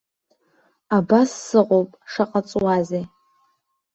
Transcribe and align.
Абас 0.97 1.29
сыҟоуп, 1.47 1.89
шаҟа 2.11 2.41
ҵуазеи? 2.49 3.05